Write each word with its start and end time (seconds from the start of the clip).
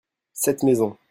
Cette 0.33 0.63
maison. 0.63 0.97